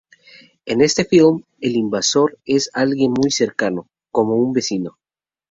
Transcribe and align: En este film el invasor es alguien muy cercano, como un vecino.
En 0.65 0.81
este 0.81 1.05
film 1.05 1.43
el 1.59 1.75
invasor 1.75 2.39
es 2.43 2.71
alguien 2.73 3.11
muy 3.11 3.29
cercano, 3.29 3.85
como 4.09 4.33
un 4.33 4.51
vecino. 4.51 4.97